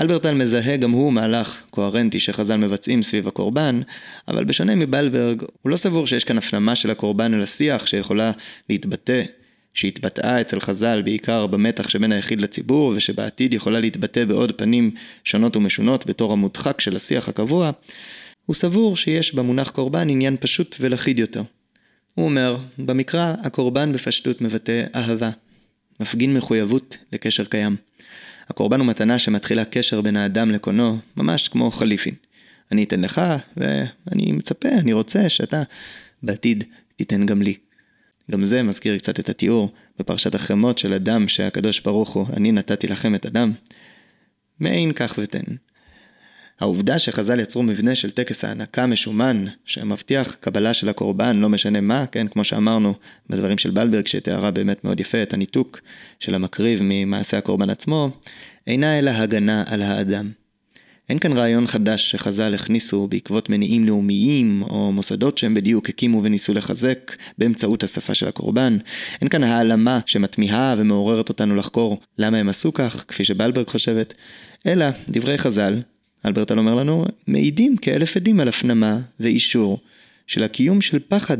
אלברטל 0.00 0.34
מזהה 0.34 0.76
גם 0.76 0.90
הוא 0.90 1.12
מהלך 1.12 1.62
קוהרנטי 1.70 2.20
שחז"ל 2.20 2.56
מבצעים 2.56 3.02
סביב 3.02 3.28
הקורבן, 3.28 3.80
אבל 4.28 4.44
בשונה 4.44 4.74
מבלברג, 4.74 5.42
הוא 5.62 5.70
לא 5.70 5.76
סבור 5.76 6.06
שיש 6.06 6.24
כאן 6.24 6.38
הפנמה 6.38 6.76
של 6.76 6.90
הקורבן 6.90 7.34
אל 7.34 7.42
השיח 7.42 7.86
שיכולה 7.86 8.32
להתבטא, 8.70 9.22
שהתבטאה 9.74 10.40
אצל 10.40 10.60
חז"ל 10.60 11.02
בעיקר 11.02 11.46
במתח 11.46 11.88
שבין 11.88 12.12
היחיד 12.12 12.40
לציבור, 12.40 12.92
ושבעתיד 12.96 13.54
יכולה 13.54 13.80
להתבטא 13.80 14.24
בעוד 14.24 14.52
פנים 14.52 14.90
שונות 15.24 15.56
ומשונות 15.56 16.06
בתור 16.06 16.32
המודחק 16.32 16.80
של 16.80 16.96
השיח 16.96 17.28
הקבוע, 17.28 17.70
הוא 18.46 18.54
סבור 18.54 18.96
שיש 18.96 19.34
במונח 19.34 19.70
קורבן 19.70 20.10
עניין 20.10 20.36
פשוט 20.40 20.76
ולחיד 20.80 21.18
יותר. 21.18 21.42
הוא 22.14 22.24
אומר, 22.24 22.58
במקרא 22.78 23.34
הקורבן 23.42 23.92
בפשטות 23.92 24.40
מבטא 24.40 24.84
אהבה, 24.94 25.30
מפגין 26.00 26.34
מחויבות 26.34 26.98
לקשר 27.12 27.44
קיים. 27.44 27.76
הקורבן 28.48 28.80
הוא 28.80 28.86
מתנה 28.86 29.18
שמתחילה 29.18 29.64
קשר 29.64 30.00
בין 30.00 30.16
האדם 30.16 30.50
לקונו, 30.50 30.98
ממש 31.16 31.48
כמו 31.48 31.70
חליפין. 31.70 32.14
אני 32.72 32.84
אתן 32.84 33.00
לך, 33.00 33.22
ואני 33.56 34.32
מצפה, 34.32 34.68
אני 34.68 34.92
רוצה 34.92 35.28
שאתה 35.28 35.62
בעתיד 36.22 36.64
תיתן 36.96 37.26
גם 37.26 37.42
לי. 37.42 37.54
גם 38.30 38.44
זה 38.44 38.62
מזכיר 38.62 38.98
קצת 38.98 39.20
את 39.20 39.28
התיאור 39.28 39.72
בפרשת 39.98 40.34
החמות 40.34 40.78
של 40.78 40.92
אדם 40.92 41.28
שהקדוש 41.28 41.80
ברוך 41.80 42.10
הוא, 42.10 42.26
אני 42.36 42.52
נתתי 42.52 42.86
לכם 42.86 43.14
את 43.14 43.26
אדם. 43.26 43.52
מעין 44.60 44.92
כך 44.92 45.14
ותן. 45.18 45.42
העובדה 46.60 46.98
שחז"ל 46.98 47.40
יצרו 47.40 47.62
מבנה 47.62 47.94
של 47.94 48.10
טקס 48.10 48.44
הענקה 48.44 48.86
משומן, 48.86 49.44
שמבטיח 49.64 50.36
קבלה 50.40 50.74
של 50.74 50.88
הקורבן, 50.88 51.36
לא 51.36 51.48
משנה 51.48 51.80
מה, 51.80 52.06
כן, 52.06 52.28
כמו 52.28 52.44
שאמרנו 52.44 52.94
בדברים 53.30 53.58
של 53.58 53.70
בלברג, 53.70 54.06
שתיארה 54.06 54.50
באמת 54.50 54.84
מאוד 54.84 55.00
יפה 55.00 55.22
את 55.22 55.34
הניתוק 55.34 55.80
של 56.20 56.34
המקריב 56.34 56.80
ממעשה 56.82 57.38
הקורבן 57.38 57.70
עצמו, 57.70 58.10
אינה 58.66 58.98
אלא 58.98 59.10
הגנה 59.10 59.64
על 59.66 59.82
האדם. 59.82 60.30
אין 61.08 61.18
כאן 61.18 61.32
רעיון 61.32 61.66
חדש 61.66 62.10
שחז"ל 62.10 62.54
הכניסו 62.54 63.06
בעקבות 63.06 63.50
מניעים 63.50 63.86
לאומיים, 63.86 64.62
או 64.62 64.92
מוסדות 64.92 65.38
שהם 65.38 65.54
בדיוק 65.54 65.88
הקימו 65.88 66.24
וניסו 66.24 66.54
לחזק 66.54 67.16
באמצעות 67.38 67.84
השפה 67.84 68.14
של 68.14 68.28
הקורבן. 68.28 68.78
אין 69.20 69.28
כאן 69.28 69.44
העלמה 69.44 70.00
שמתמיהה 70.06 70.74
ומעוררת 70.78 71.28
אותנו 71.28 71.56
לחקור 71.56 72.00
למה 72.18 72.36
הם 72.36 72.48
עשו 72.48 72.72
כך, 72.72 73.04
כפי 73.08 73.24
שבלברג 73.24 73.66
חושבת, 73.66 74.14
אלא 74.66 74.86
דברי 75.08 75.38
חז"ל, 75.38 75.80
אלברטל 76.26 76.58
אומר 76.58 76.74
לנו, 76.74 77.04
מעידים 77.26 77.76
כאלף 77.76 78.16
עדים 78.16 78.40
על 78.40 78.48
הפנמה 78.48 79.00
ואישור 79.20 79.80
של 80.26 80.42
הקיום 80.42 80.80
של 80.80 80.98
פחד, 81.08 81.38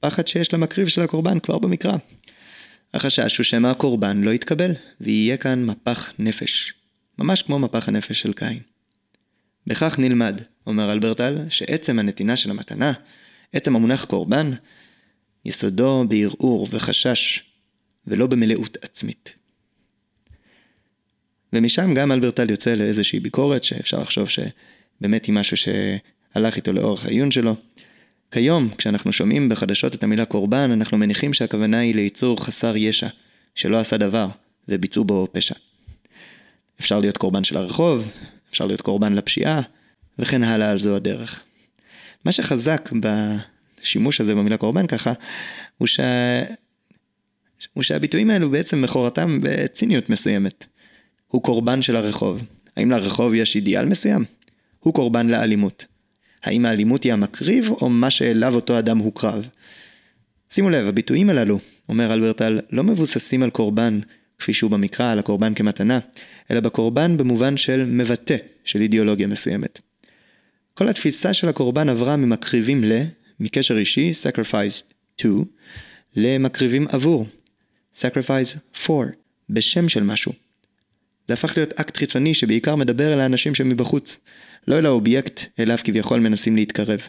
פחד 0.00 0.26
שיש 0.26 0.54
למקריב 0.54 0.88
של 0.88 1.02
הקורבן 1.02 1.38
כבר 1.38 1.58
במקרא. 1.58 1.96
החשש 2.94 3.36
הוא 3.36 3.44
שמא 3.44 3.68
הקורבן 3.68 4.22
לא 4.22 4.30
יתקבל, 4.30 4.72
ויהיה 5.00 5.36
כאן 5.36 5.64
מפח 5.64 6.12
נפש, 6.18 6.72
ממש 7.18 7.42
כמו 7.42 7.58
מפח 7.58 7.88
הנפש 7.88 8.20
של 8.20 8.32
קין. 8.32 8.58
בכך 9.66 9.98
נלמד, 9.98 10.40
אומר 10.66 10.92
אלברטל, 10.92 11.36
שעצם 11.48 11.98
הנתינה 11.98 12.36
של 12.36 12.50
המתנה, 12.50 12.92
עצם 13.52 13.76
המונח 13.76 14.04
קורבן, 14.04 14.50
יסודו 15.44 16.04
בערעור 16.08 16.68
וחשש, 16.70 17.42
ולא 18.06 18.26
במלאות 18.26 18.76
עצמית. 18.82 19.34
ומשם 21.56 21.94
גם 21.94 22.12
אלברטל 22.12 22.50
יוצא 22.50 22.74
לאיזושהי 22.74 23.20
ביקורת, 23.20 23.64
שאפשר 23.64 23.98
לחשוב 23.98 24.28
שבאמת 24.28 25.26
היא 25.26 25.34
משהו 25.34 25.56
שהלך 25.56 26.56
איתו 26.56 26.72
לאורך 26.72 27.06
העיון 27.06 27.30
שלו. 27.30 27.56
כיום, 28.30 28.68
כשאנחנו 28.78 29.12
שומעים 29.12 29.48
בחדשות 29.48 29.94
את 29.94 30.04
המילה 30.04 30.24
קורבן, 30.24 30.70
אנחנו 30.70 30.98
מניחים 30.98 31.32
שהכוונה 31.32 31.78
היא 31.78 31.94
ליצור 31.94 32.44
חסר 32.44 32.76
ישע, 32.76 33.08
שלא 33.54 33.80
עשה 33.80 33.96
דבר, 33.96 34.28
וביצעו 34.68 35.04
בו 35.04 35.28
פשע. 35.32 35.54
אפשר 36.80 37.00
להיות 37.00 37.16
קורבן 37.16 37.44
של 37.44 37.56
הרחוב, 37.56 38.10
אפשר 38.50 38.66
להיות 38.66 38.80
קורבן 38.80 39.12
לפשיעה, 39.12 39.60
וכן 40.18 40.42
הלאה 40.42 40.70
על 40.70 40.78
זו 40.78 40.96
הדרך. 40.96 41.40
מה 42.24 42.32
שחזק 42.32 42.90
בשימוש 43.00 44.20
הזה 44.20 44.34
במילה 44.34 44.56
קורבן 44.56 44.86
ככה, 44.86 45.12
הוא, 45.78 45.88
שה... 45.88 46.42
הוא 47.72 47.82
שהביטויים 47.82 48.30
האלו 48.30 48.50
בעצם 48.50 48.82
מכורתם 48.82 49.38
בציניות 49.42 50.10
מסוימת. 50.10 50.66
הוא 51.28 51.42
קורבן 51.42 51.82
של 51.82 51.96
הרחוב. 51.96 52.42
האם 52.76 52.90
לרחוב 52.90 53.34
יש 53.34 53.56
אידיאל 53.56 53.86
מסוים? 53.86 54.24
הוא 54.80 54.94
קורבן 54.94 55.26
לאלימות. 55.26 55.84
האם 56.44 56.66
האלימות 56.66 57.02
היא 57.02 57.12
המקריב, 57.12 57.70
או 57.70 57.88
מה 57.88 58.10
שאליו 58.10 58.54
אותו 58.54 58.78
אדם 58.78 58.98
הוקרב? 58.98 59.48
שימו 60.50 60.70
לב, 60.70 60.86
הביטויים 60.86 61.30
הללו, 61.30 61.58
אומר 61.88 62.12
אלברטל, 62.12 62.60
לא 62.70 62.84
מבוססים 62.84 63.42
על 63.42 63.50
קורבן, 63.50 64.00
כפי 64.38 64.52
שהוא 64.52 64.70
במקרא, 64.70 65.12
על 65.12 65.18
הקורבן 65.18 65.54
כמתנה, 65.54 65.98
אלא 66.50 66.60
בקורבן 66.60 67.16
במובן 67.16 67.56
של 67.56 67.84
מבטא 67.84 68.36
של 68.64 68.80
אידיאולוגיה 68.80 69.26
מסוימת. 69.26 69.78
כל 70.74 70.88
התפיסה 70.88 71.34
של 71.34 71.48
הקורבן 71.48 71.88
עברה 71.88 72.16
ממקריבים 72.16 72.84
ל, 72.84 73.02
מקשר 73.40 73.78
אישי, 73.78 74.12
sacrifice 74.22 74.92
to, 75.22 75.26
למקריבים 76.16 76.86
עבור, 76.88 77.26
sacrifice 77.96 78.78
for, 78.86 79.04
בשם 79.50 79.88
של 79.88 80.02
משהו. 80.02 80.45
זה 81.28 81.34
הפך 81.34 81.56
להיות 81.56 81.72
אקט 81.80 81.96
חיצוני 81.96 82.34
שבעיקר 82.34 82.76
מדבר 82.76 83.12
אל 83.12 83.20
האנשים 83.20 83.54
שמבחוץ, 83.54 84.18
לא 84.68 84.78
אל 84.78 84.86
האובייקט 84.86 85.40
אליו 85.60 85.78
כביכול 85.84 86.20
מנסים 86.20 86.56
להתקרב. 86.56 87.00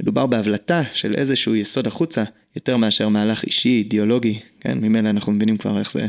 מדובר 0.00 0.26
בהבלטה 0.26 0.82
של 0.92 1.14
איזשהו 1.14 1.54
יסוד 1.54 1.86
החוצה, 1.86 2.24
יותר 2.56 2.76
מאשר 2.76 3.08
מהלך 3.08 3.44
אישי, 3.44 3.68
אידיאולוגי, 3.68 4.40
כן? 4.60 4.78
ממילא 4.78 5.08
אנחנו 5.08 5.32
מבינים 5.32 5.56
כבר 5.56 5.78
איך 5.78 5.92
זה 5.92 6.06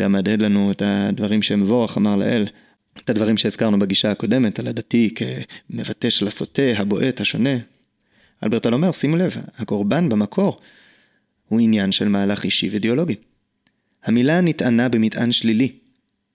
גם 0.00 0.12
מהדהד 0.12 0.42
לנו 0.42 0.70
את 0.70 0.82
הדברים 0.84 1.42
שמבורך 1.42 1.96
אמר 1.96 2.16
לאל, 2.16 2.46
את 3.04 3.10
הדברים 3.10 3.36
שהזכרנו 3.36 3.78
בגישה 3.78 4.10
הקודמת, 4.10 4.58
על 4.58 4.66
הדתי 4.66 5.14
כמבטא 5.14 6.10
של 6.10 6.26
הסוטה, 6.26 6.62
הבועט, 6.76 7.20
השונה. 7.20 7.56
הלברטל 8.44 8.74
אומר, 8.74 8.92
שימו 8.92 9.16
לב, 9.16 9.36
הקורבן 9.58 10.08
במקור 10.08 10.60
הוא 11.48 11.60
עניין 11.60 11.92
של 11.92 12.08
מהלך 12.08 12.44
אישי 12.44 12.68
ואידיאולוגי. 12.68 13.14
המילה 14.04 14.40
נטענה 14.40 14.88
במטען 14.88 15.32
שלילי, 15.32 15.72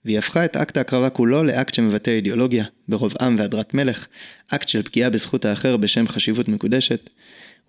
והיא 0.05 0.17
הפכה 0.17 0.45
את 0.45 0.55
אקט 0.55 0.77
ההקרבה 0.77 1.09
כולו 1.09 1.43
לאקט 1.43 1.73
שמבטא 1.73 2.11
אידיאולוגיה, 2.11 2.65
ברוב 2.87 3.13
עם 3.21 3.35
והדרת 3.39 3.73
מלך, 3.73 4.07
אקט 4.47 4.67
של 4.67 4.83
פגיעה 4.83 5.09
בזכות 5.09 5.45
האחר 5.45 5.77
בשם 5.77 6.07
חשיבות 6.07 6.47
מקודשת, 6.47 7.09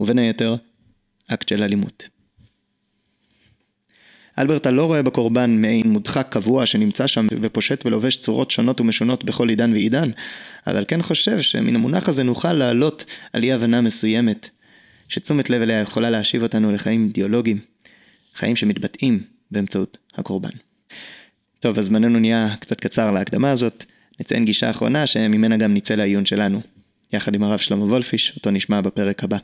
ובין 0.00 0.18
היתר, 0.18 0.56
אקט 1.28 1.48
של 1.48 1.62
אלימות. 1.62 2.08
הלברטל 4.38 4.70
לא 4.70 4.86
רואה 4.86 5.02
בקורבן 5.02 5.60
מעין 5.60 5.88
מודחק 5.88 6.26
קבוע 6.30 6.66
שנמצא 6.66 7.06
שם 7.06 7.26
ופושט 7.42 7.86
ולובש 7.86 8.16
צורות 8.16 8.50
שונות 8.50 8.80
ומשונות 8.80 9.24
בכל 9.24 9.48
עידן 9.48 9.72
ועידן, 9.72 10.10
אבל 10.66 10.84
כן 10.88 11.02
חושב 11.02 11.40
שמן 11.40 11.74
המונח 11.74 12.08
הזה 12.08 12.22
נוכל 12.22 12.52
לעלות 12.52 13.04
על 13.32 13.42
אי 13.42 13.52
הבנה 13.52 13.80
מסוימת, 13.80 14.50
שתשומת 15.08 15.50
לב 15.50 15.62
אליה 15.62 15.80
יכולה 15.80 16.10
להשיב 16.10 16.42
אותנו 16.42 16.72
לחיים 16.72 17.04
אידיאולוגיים, 17.04 17.58
חיים 18.34 18.56
שמתבטאים 18.56 19.22
באמצעות 19.50 19.98
הקורבן. 20.14 20.67
טוב, 21.60 21.78
אז 21.78 21.86
זמננו 21.86 22.18
נהיה 22.18 22.54
קצת 22.60 22.80
קצר 22.80 23.10
להקדמה 23.10 23.50
הזאת. 23.50 23.84
נציין 24.20 24.44
גישה 24.44 24.70
אחרונה 24.70 25.06
שממנה 25.06 25.56
גם 25.56 25.74
נצא 25.74 25.94
לעיון 25.94 26.26
שלנו, 26.26 26.60
יחד 27.12 27.34
עם 27.34 27.42
הרב 27.42 27.58
שלמה 27.58 27.84
וולפיש, 27.84 28.32
אותו 28.36 28.50
נשמע 28.50 28.80
בפרק 28.80 29.24
הבא. 29.24 29.36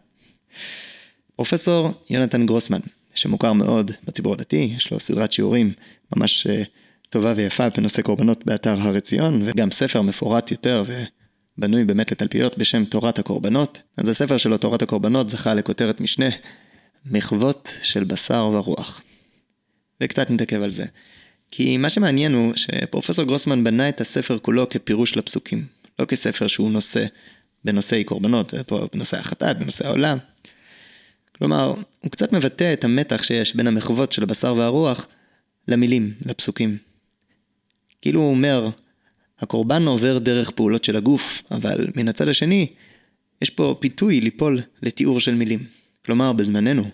פרופסור 1.37 1.91
יונתן 2.11 2.47
גרוסמן, 2.47 2.81
שמוכר 3.15 3.53
מאוד 3.53 3.91
בציבור 4.05 4.33
הדתי, 4.33 4.73
יש 4.77 4.91
לו 4.91 5.01
סדרת 5.01 5.33
שיעורים 5.33 5.73
ממש 6.17 6.47
אה, 6.47 6.63
טובה 7.09 7.33
ויפה 7.37 7.69
בנושא 7.69 8.03
קורבנות 8.03 8.47
באתר 8.47 8.81
הר 8.81 8.97
עציון, 8.97 9.43
וגם 9.45 9.71
ספר 9.71 10.03
מפורט 10.03 10.51
יותר 10.51 10.85
ובנוי 11.59 11.85
באמת 11.85 12.13
לתלפיות 12.13 12.59
בשם 12.59 12.85
תורת 12.85 13.19
הקורבנות. 13.19 13.79
אז 13.97 14.09
הספר 14.09 14.37
שלו, 14.37 14.59
תורת 14.59 14.83
הקורבנות, 14.83 15.31
זכה 15.31 15.55
לכותרת 15.55 16.01
משנה, 16.01 16.29
מחוות 17.07 17.79
של 17.83 18.05
בשר 18.05 18.51
ורוח. 18.53 19.03
וקצת 20.01 20.31
נתעכב 20.31 20.63
על 20.63 20.71
זה. 20.71 20.85
כי 21.57 21.77
מה 21.77 21.89
שמעניין 21.89 22.33
הוא 22.33 22.53
שפרופסור 22.57 23.25
גרוסמן 23.25 23.65
בנה 23.65 23.89
את 23.89 24.01
הספר 24.01 24.39
כולו 24.39 24.69
כפירוש 24.69 25.17
לפסוקים, 25.17 25.65
לא 25.99 26.05
כספר 26.05 26.47
שהוא 26.47 26.71
נושא 26.71 27.07
בנושאי 27.65 28.05
קורבנות, 28.05 28.55
בנושא 28.93 29.19
החטאת, 29.19 29.59
בנושא 29.59 29.87
העולם. 29.87 30.19
כלומר, 31.39 31.75
הוא 32.01 32.11
קצת 32.11 32.33
מבטא 32.33 32.73
את 32.73 32.85
המתח 32.85 33.23
שיש 33.23 33.57
בין 33.57 33.67
המחוות 33.67 34.13
של 34.13 34.23
הבשר 34.23 34.55
והרוח 34.55 35.07
למילים, 35.69 36.15
לפסוקים. 36.27 36.77
כאילו 38.03 38.21
הוא 38.21 38.31
אומר, 38.31 38.69
הקורבן 39.41 39.87
עובר 39.87 40.19
דרך 40.19 40.51
פעולות 40.51 40.85
של 40.85 40.97
הגוף, 40.97 41.43
אבל 41.51 41.87
מן 41.97 42.09
הצד 42.09 42.29
השני, 42.29 42.67
יש 43.43 43.51
פה 43.51 43.77
פיתוי 43.81 44.21
ליפול 44.21 44.61
לתיאור 44.83 45.21
של 45.21 45.35
מילים. 45.35 45.65
כלומר, 46.05 46.33
בזמננו, 46.33 46.85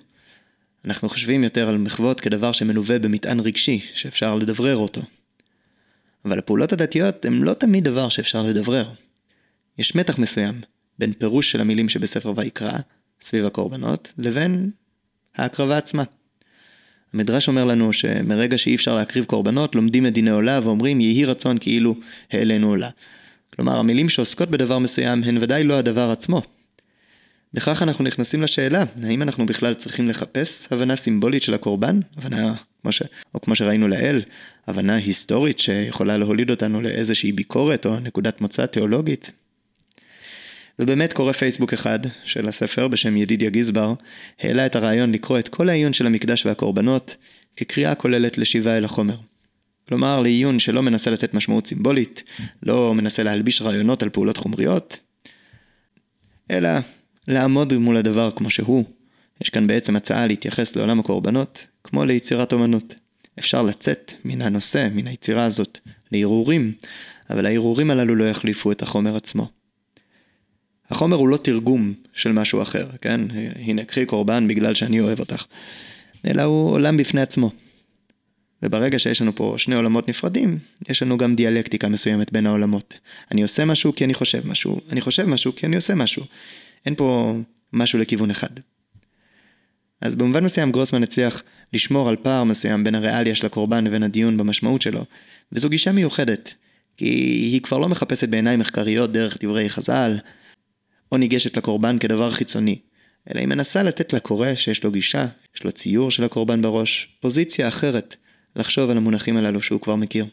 אנחנו 0.85 1.09
חושבים 1.09 1.45
יותר 1.45 1.69
על 1.69 1.79
מחוות 1.79 2.21
כדבר 2.21 2.53
שמלווה 2.53 2.99
במטען 2.99 3.41
רגשי, 3.41 3.81
שאפשר 3.95 4.35
לדברר 4.35 4.77
אותו. 4.77 5.01
אבל 6.25 6.39
הפעולות 6.39 6.73
הדתיות 6.73 7.25
הן 7.25 7.33
לא 7.33 7.55
תמיד 7.55 7.85
דבר 7.85 8.09
שאפשר 8.09 8.43
לדברר. 8.43 8.91
יש 9.79 9.95
מתח 9.95 10.19
מסוים 10.19 10.61
בין 10.99 11.13
פירוש 11.13 11.53
של 11.53 11.61
המילים 11.61 11.89
שבספר 11.89 12.33
ויקרא, 12.37 12.79
סביב 13.21 13.47
הקורבנות, 13.47 14.13
לבין 14.19 14.71
ההקרבה 15.37 15.79
עצמה. 15.79 16.05
המדרש 17.15 17.49
אומר 17.49 17.65
לנו 17.65 17.93
שמרגע 17.93 18.59
שאי 18.59 18.75
אפשר 18.75 18.95
להקריב 18.95 19.25
קורבנות, 19.25 19.75
לומדים 19.75 20.07
את 20.07 20.13
דיני 20.13 20.31
עולה 20.31 20.61
ואומרים 20.63 21.01
יהי 21.01 21.25
רצון 21.25 21.59
כאילו 21.59 21.95
העלינו 22.33 22.69
עולה. 22.69 22.89
כלומר, 23.55 23.79
המילים 23.79 24.09
שעוסקות 24.09 24.51
בדבר 24.51 24.79
מסוים 24.79 25.25
הן 25.25 25.39
ודאי 25.41 25.65
לא 25.65 25.79
הדבר 25.79 26.11
עצמו. 26.11 26.43
בכך 27.55 27.83
אנחנו 27.83 28.05
נכנסים 28.05 28.43
לשאלה, 28.43 28.85
האם 29.03 29.23
אנחנו 29.23 29.47
בכלל 29.47 29.75
צריכים 29.75 30.09
לחפש 30.09 30.69
הבנה 30.71 30.97
סימבולית 30.97 31.43
של 31.43 31.55
הקורבן? 31.55 32.01
הבנה, 32.17 32.55
כמו 32.83 32.93
ש... 32.93 33.03
או 33.35 33.41
כמו 33.41 33.57
שראינו 33.57 33.89
לעיל, 33.89 34.23
הבנה 34.67 34.95
היסטורית 34.97 35.59
שיכולה 35.59 36.17
להוליד 36.17 36.51
אותנו 36.51 36.81
לאיזושהי 36.81 37.33
ביקורת 37.33 37.87
או 37.87 38.01
נקודת 38.01 38.41
מוצא 38.41 38.67
תיאולוגית? 38.67 39.31
ובאמת 40.79 41.13
קורא 41.13 41.33
פייסבוק 41.33 41.73
אחד 41.73 41.99
של 42.25 42.49
הספר 42.49 42.89
בשם 42.89 43.17
ידידיה 43.17 43.51
גיזבר, 43.51 43.95
העלה 44.41 44.67
את 44.67 44.77
הרעיון 44.77 45.13
לקרוא 45.13 45.39
את 45.39 45.49
כל 45.49 45.69
העיון 45.69 45.93
של 45.93 46.07
המקדש 46.07 46.47
והקורבנות 46.47 47.17
כקריאה 47.57 47.95
כוללת 47.95 48.39
לשיבה 48.39 48.79
אל 48.79 48.85
החומר. 48.85 49.17
כלומר, 49.89 50.21
לעיון 50.21 50.59
שלא 50.59 50.83
מנסה 50.83 51.11
לתת 51.11 51.35
משמעות 51.35 51.67
סימבולית, 51.67 52.23
לא 52.63 52.95
מנסה 52.95 53.23
להלביש 53.23 53.63
רעיונות 53.63 54.03
על 54.03 54.09
פעולות 54.09 54.37
חומריות, 54.37 54.99
אלא 56.51 56.71
לעמוד 57.31 57.77
מול 57.77 57.97
הדבר 57.97 58.31
כמו 58.37 58.51
שהוא. 58.51 58.85
יש 59.41 59.51
כאן 59.51 59.67
בעצם 59.67 59.97
הצעה 59.97 60.27
להתייחס 60.27 60.77
לעולם 60.77 61.01
הקורבנות 61.01 61.67
כמו 61.85 62.05
ליצירת 62.05 62.53
אומנות. 62.53 62.95
אפשר 63.39 63.63
לצאת 63.63 64.13
מן 64.25 64.43
הנושא, 64.43 64.89
מן 64.93 65.07
היצירה 65.07 65.45
הזאת, 65.45 65.79
להרהורים, 66.13 66.73
אבל 67.31 67.47
ההרהורים 67.47 67.91
הללו 67.91 68.15
לא 68.15 68.25
יחליפו 68.25 68.73
את 68.73 68.83
החומר 68.83 69.17
עצמו. 69.17 69.49
החומר 70.91 71.17
הוא 71.17 71.29
לא 71.29 71.37
תרגום 71.37 71.93
של 72.15 72.33
משהו 72.33 72.63
אחר, 72.63 72.87
כן? 73.01 73.21
הנה, 73.57 73.85
קחי 73.85 74.07
קורבן 74.07 74.49
בגלל 74.49 74.75
שאני 74.75 75.01
אוהב 75.01 75.21
אותך. 75.21 75.45
אלא 76.27 76.43
הוא 76.43 76.71
עולם 76.71 76.97
בפני 76.97 77.21
עצמו. 77.21 77.51
וברגע 78.63 78.99
שיש 78.99 79.23
לנו 79.23 79.35
פה 79.35 79.55
שני 79.59 79.75
עולמות 79.75 80.09
נפרדים, 80.09 80.59
יש 80.89 81.03
לנו 81.03 81.19
גם 81.19 81.35
דיאלקטיקה 81.35 81.89
מסוימת 81.89 82.33
בין 82.33 82.47
העולמות. 82.47 82.95
אני 83.31 83.43
עושה 83.43 83.65
משהו 83.65 83.95
כי 83.95 84.05
אני 84.05 84.15
חושב 84.15 84.49
משהו, 84.49 84.81
אני 84.93 85.01
חושב 85.01 85.27
משהו 85.27 85.57
כי 85.57 85.67
אני 85.67 85.77
עושה 85.77 85.95
משהו. 85.95 86.25
אין 86.87 86.95
פה 86.95 87.39
משהו 87.73 87.99
לכיוון 87.99 88.31
אחד. 88.31 88.51
אז 90.01 90.15
במובן 90.15 90.45
מסוים 90.45 90.73
גרוסמן 90.73 91.03
הצליח 91.03 91.43
לשמור 91.73 92.09
על 92.09 92.17
פער 92.17 92.45
מסוים 92.45 92.85
בין 92.85 92.95
הריאליה 92.95 93.35
של 93.35 93.47
הקורבן 93.47 93.85
לבין 93.85 94.03
הדיון 94.03 94.37
במשמעות 94.37 94.83
שלו, 94.83 95.05
וזו 95.53 95.69
גישה 95.69 95.93
מיוחדת, 95.93 96.55
כי 96.97 97.05
היא 97.53 97.61
כבר 97.61 97.79
לא 97.79 97.89
מחפשת 97.89 98.29
בעיניים 98.29 98.61
מחקריות 98.61 99.13
דרך 99.13 99.39
דברי 99.45 99.71
חז"ל, 99.71 100.19
או 101.13 101.17
ניגשת 101.17 101.57
לקורבן 101.57 101.99
כדבר 101.99 102.31
חיצוני, 102.31 102.79
אלא 103.31 103.41
היא 103.41 103.49
מנסה 103.49 103.83
לתת 103.83 104.13
לקורא 104.13 104.55
שיש 104.55 104.85
לו 104.85 104.91
גישה, 104.91 105.27
יש 105.57 105.65
לו 105.65 105.73
ציור 105.73 106.11
של 106.11 106.25
הקורבן 106.25 106.63
בראש, 106.63 107.09
פוזיציה 107.21 107.69
אחרת, 107.69 108.17
לחשוב 108.57 108.91
על 108.91 108.97
המונחים 108.97 109.37
הללו 109.37 109.63
שהוא 109.63 109.81
כבר 109.81 109.97
מכיר. 109.97 110.27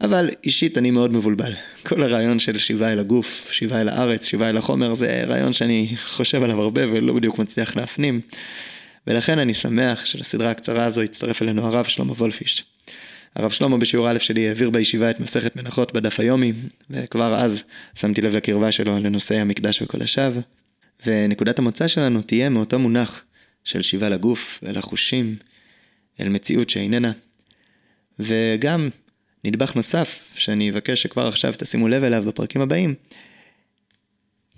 אבל 0.00 0.30
אישית 0.44 0.78
אני 0.78 0.90
מאוד 0.90 1.12
מבולבל. 1.12 1.52
כל 1.82 2.02
הרעיון 2.02 2.38
של 2.38 2.58
שיבה 2.58 2.92
אל 2.92 2.98
הגוף, 2.98 3.48
שיבה 3.52 3.80
אל 3.80 3.88
הארץ, 3.88 4.26
שיבה 4.26 4.48
אל 4.48 4.56
החומר, 4.56 4.94
זה 4.94 5.24
רעיון 5.26 5.52
שאני 5.52 5.94
חושב 6.04 6.42
עליו 6.42 6.60
הרבה 6.60 6.82
ולא 6.92 7.12
בדיוק 7.12 7.38
מצליח 7.38 7.76
להפנים. 7.76 8.20
ולכן 9.06 9.38
אני 9.38 9.54
שמח 9.54 10.04
שלסדרה 10.04 10.50
הקצרה 10.50 10.84
הזו 10.84 11.00
הצטרף 11.00 11.42
אלינו 11.42 11.66
הרב 11.66 11.84
שלמה 11.84 12.12
וולפיש. 12.12 12.64
הרב 13.34 13.50
שלמה 13.50 13.78
בשיעור 13.78 14.10
א' 14.10 14.18
שלי 14.18 14.48
העביר 14.48 14.70
בישיבה 14.70 15.10
את 15.10 15.20
מסכת 15.20 15.56
מנחות 15.56 15.92
בדף 15.92 16.20
היומי, 16.20 16.52
וכבר 16.90 17.34
אז 17.34 17.62
שמתי 17.94 18.20
לב 18.20 18.36
לקרבה 18.36 18.72
שלו 18.72 18.98
לנושא 18.98 19.34
המקדש 19.34 19.82
השווא. 20.00 20.42
ונקודת 21.06 21.58
המוצא 21.58 21.88
שלנו 21.88 22.22
תהיה 22.22 22.48
מאותו 22.48 22.78
מונח 22.78 23.22
של 23.64 23.82
שיבה 23.82 24.08
לגוף, 24.08 24.60
אל 24.66 24.78
החושים, 24.78 25.36
אל 26.20 26.28
מציאות 26.28 26.70
שאיננה. 26.70 27.12
וגם 28.18 28.88
נדבך 29.44 29.76
נוסף, 29.76 30.24
שאני 30.34 30.70
אבקש 30.70 31.02
שכבר 31.02 31.26
עכשיו 31.26 31.54
תשימו 31.58 31.88
לב 31.88 32.04
אליו 32.04 32.24
בפרקים 32.26 32.60
הבאים, 32.60 32.94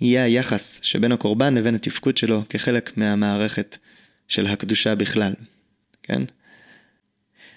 יהיה 0.01 0.23
היחס 0.23 0.79
שבין 0.81 1.11
הקורבן 1.11 1.53
לבין 1.55 1.75
התפקוד 1.75 2.17
שלו 2.17 2.43
כחלק 2.49 2.97
מהמערכת 2.97 3.77
של 4.27 4.45
הקדושה 4.45 4.95
בכלל, 4.95 5.33
כן? 6.03 6.21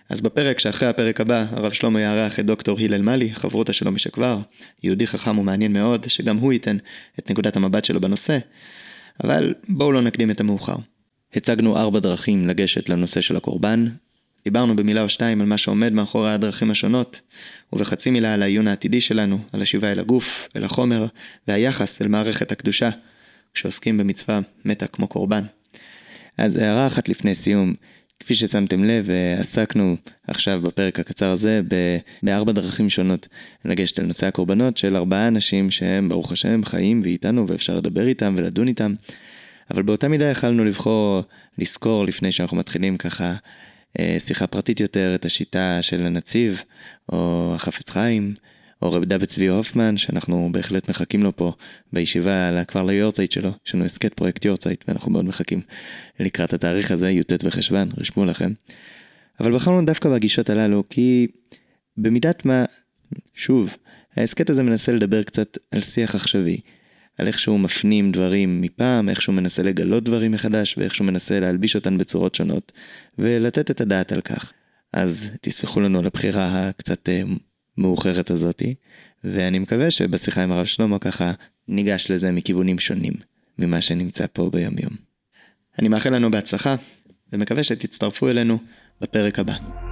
אז 0.09 0.21
בפרק 0.21 0.59
שאחרי 0.59 0.89
הפרק 0.89 1.21
הבא, 1.21 1.45
הרב 1.51 1.73
שלמה 1.73 2.01
יארח 2.01 2.41
את 2.41 2.47
דוקטור 2.47 2.79
הלל 2.81 3.03
מאלי, 3.03 3.35
חברותה 3.35 3.73
שלו 3.73 3.93
משכבר, 3.93 4.41
יהודי 4.83 5.07
חכם 5.07 5.39
ומעניין 5.39 5.73
מאוד, 5.73 6.09
שגם 6.09 6.37
הוא 6.37 6.53
ייתן 6.53 6.77
את 7.19 7.31
נקודת 7.31 7.57
המבט 7.57 7.85
שלו 7.85 8.01
בנושא, 8.01 8.39
אבל 9.25 9.55
בואו 9.69 9.93
לא 9.93 10.03
נקדים 10.03 10.31
את 10.31 10.41
המאוחר. 10.41 10.77
הצגנו 11.35 11.77
ארבע 11.77 12.01
דרכים 12.01 12.49
לגשת 12.49 12.89
לנושא 12.89 13.21
של 13.21 13.37
הקורבן, 13.37 13.89
דיברנו 14.45 14.77
במילה 14.77 15.03
או 15.03 15.09
שתיים 15.09 15.41
על 15.41 15.47
מה 15.47 15.59
שעומד 15.59 15.93
מאחורי 15.93 16.33
הדרכים 16.33 16.71
השונות, 16.71 17.21
ובחצי 17.73 18.11
מילה 18.11 18.35
על 18.35 18.43
העיון 18.43 18.69
העתידי 18.69 19.01
שלנו, 19.01 19.39
על 19.53 19.63
השיבה 19.63 19.93
אל 19.93 19.99
הגוף, 19.99 20.49
אל 20.57 20.65
החומר, 20.65 21.07
והיחס 21.49 22.03
אל 22.03 22.09
מערכת 22.09 22.53
הקדושה, 22.53 22.91
כשעוסקים 23.55 23.99
במצווה 23.99 24.41
מתה 24.65 24.87
כמו 24.87 25.07
קורבן. 25.09 25.43
אז 26.39 26.57
הערה 26.57 26.87
אחת 26.87 27.09
לפני 27.09 27.35
סיום, 27.35 27.75
כפי 28.21 28.35
ששמתם 28.35 28.85
לב, 28.85 29.09
עסקנו 29.39 29.97
עכשיו 30.29 30.61
בפרק 30.63 31.01
הקצר 31.01 31.31
הזה 31.31 31.61
בארבע 32.23 32.53
דרכים 32.53 32.91
שונות 32.91 33.29
לגשת 33.65 33.99
אל 33.99 34.05
נושא 34.05 34.27
הקורבנות 34.27 34.77
של 34.77 34.97
ארבעה 34.97 35.29
אנשים 35.29 35.71
שהם, 35.71 36.09
ברוך 36.09 36.33
השם, 36.33 36.65
חיים 36.65 37.01
ואיתנו 37.05 37.49
ואפשר 37.49 37.77
לדבר 37.77 38.07
איתם 38.07 38.35
ולדון 38.39 38.69
איתם. 38.69 38.95
אבל 39.71 39.83
באותה 39.83 40.09
מידה 40.09 40.25
יכלנו 40.25 40.65
לבחור 40.65 41.23
לזכור 41.59 42.05
לפני 42.05 42.33
שאנחנו 42.33 42.57
מתחילים 42.57 42.97
ככה 42.97 43.25
אה, 43.25 43.37
שיחה 44.19 44.47
פרטית 44.47 44.81
יותר 44.81 45.15
את 45.15 45.25
השיטה 45.25 45.79
של 45.83 46.07
הנציב, 46.07 46.63
או 47.13 47.53
החפץ 47.55 47.91
חיים, 47.91 48.35
או 48.83 48.93
רב 48.93 49.05
דוד 49.05 49.25
צבי 49.25 49.47
הופמן, 49.47 49.97
שאנחנו 49.97 50.49
בהחלט 50.53 50.89
מחכים 50.89 51.23
לו 51.23 51.37
פה 51.37 51.53
בישיבה 51.93 52.65
כבר 52.65 52.83
ליורצייט 52.83 53.33
שלו, 53.33 53.51
יש 53.67 53.75
לנו 53.75 53.85
הסכת 53.85 54.15
פרויקט 54.15 54.45
יורצייט, 54.45 54.85
ואנחנו 54.89 55.11
מאוד 55.13 55.25
מחכים 55.25 55.61
לקראת 56.21 56.53
התאריך 56.53 56.91
הזה, 56.91 57.11
י"ט 57.11 57.45
בחשוון, 57.45 57.89
רשמו 57.99 58.25
לכם. 58.25 58.53
אבל 59.41 59.55
בחרנו 59.55 59.87
דווקא 59.87 60.09
בגישות 60.09 60.51
הללו, 60.51 60.85
כי 60.91 61.27
במידת 61.97 62.45
מה, 62.45 62.65
שוב, 63.35 63.77
ההסכת 64.17 64.51
הזה 64.51 64.63
מנסה 64.63 64.93
לדבר 64.93 65.23
קצת 65.23 65.59
על 65.71 65.81
שיח 65.81 66.15
עכשווי. 66.15 66.61
על 67.19 67.27
איך 67.27 67.39
שהוא 67.39 67.61
מפנים 67.61 68.13
דברים 68.13 68.61
מפעם, 68.61 69.09
איך 69.09 69.23
שהוא 69.23 69.35
מנסה 69.35 69.63
לגלות 69.63 70.05
דברים 70.05 70.33
מחדש, 70.33 70.79
ואיך 70.79 70.95
שהוא 70.95 71.07
מנסה 71.07 71.41
להלביש 71.41 71.75
אותן 71.75 71.99
בצורות 71.99 72.35
שונות, 72.35 72.73
ולתת 73.19 73.71
את 73.71 73.81
הדעת 73.81 74.13
על 74.13 74.21
כך. 74.21 74.53
אז 74.93 75.31
תסלחו 75.41 75.81
לנו 75.81 75.99
על 75.99 76.07
הבחירה 76.07 76.69
הקצת 76.69 77.09
אה, 77.09 77.23
מאוחרת 77.79 78.31
הזאתי, 78.31 78.75
ואני 79.25 79.59
מקווה 79.59 79.91
שבשיחה 79.91 80.43
עם 80.43 80.53
הרב 80.53 80.67
שלמה 80.67 80.99
ככה 80.99 81.33
ניגש 81.69 82.11
לזה 82.11 82.31
מכיוונים 82.31 82.79
שונים 82.79 83.13
ממה 83.59 83.81
שנמצא 83.81 84.27
פה 84.33 84.51
ביום 84.53 84.75
יום. 84.79 84.93
אני 85.79 85.89
מאחל 85.89 86.15
לנו 86.15 86.31
בהצלחה, 86.31 86.77
ומקווה 87.33 87.63
שתצטרפו 87.63 88.29
אלינו 88.29 88.59
בפרק 89.01 89.39
הבא. 89.39 89.84